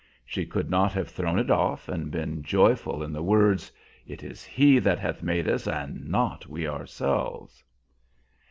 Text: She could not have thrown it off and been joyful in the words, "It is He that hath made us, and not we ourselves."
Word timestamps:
She 0.25 0.47
could 0.47 0.67
not 0.67 0.93
have 0.93 1.09
thrown 1.09 1.37
it 1.37 1.51
off 1.51 1.87
and 1.87 2.09
been 2.09 2.41
joyful 2.41 3.03
in 3.03 3.13
the 3.13 3.21
words, 3.21 3.71
"It 4.07 4.23
is 4.23 4.43
He 4.43 4.79
that 4.79 4.97
hath 4.97 5.21
made 5.21 5.47
us, 5.47 5.67
and 5.67 6.09
not 6.09 6.47
we 6.47 6.67
ourselves." 6.67 7.63